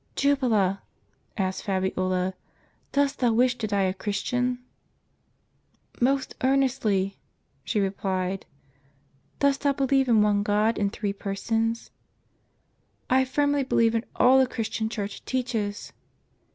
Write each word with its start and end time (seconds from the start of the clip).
"Jubala," 0.15 0.81
asked 1.37 1.61
Fabiola, 1.61 2.33
"dost 2.91 3.19
thou 3.19 3.31
wish 3.33 3.55
to 3.59 3.67
die 3.67 3.83
a 3.83 3.93
Christian?"" 3.93 4.57
Most 6.01 6.33
earnestly," 6.43 7.19
she 7.63 7.79
replied. 7.79 8.47
"Dost 9.37 9.61
thou 9.61 9.73
believe 9.73 10.07
in 10.09 10.23
One 10.23 10.41
God 10.41 10.79
in 10.79 10.89
Three 10.89 11.13
Persons?"" 11.13 11.91
I 13.11 13.25
firmly 13.25 13.61
believe 13.63 13.93
in 13.93 14.03
all 14.15 14.39
the 14.39 14.47
Christian 14.47 14.89
Church 14.89 15.23
teaches." 15.23 15.93